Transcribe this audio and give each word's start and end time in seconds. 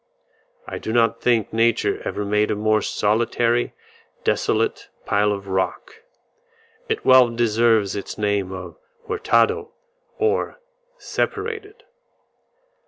I 0.67 0.79
do 0.79 0.91
not 0.91 1.21
think 1.21 1.53
Nature 1.53 2.01
ever 2.03 2.25
made 2.25 2.49
a 2.49 2.55
more 2.55 2.81
solitary, 2.81 3.75
desolate 4.23 4.89
pile 5.05 5.31
of 5.31 5.47
rock; 5.47 6.01
it 6.89 7.05
well 7.05 7.29
deserves 7.29 7.95
its 7.95 8.17
name 8.17 8.51
of 8.51 8.77
Hurtado, 9.07 9.73
or 10.17 10.59
separated. 10.97 11.83